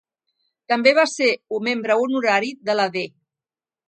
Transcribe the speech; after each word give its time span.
També 0.71 0.93
va 0.99 1.03
ser 1.11 1.27
membre 1.67 1.97
honorari 2.05 2.49
de 2.71 2.77
la 2.81 2.87
D. 2.97 3.05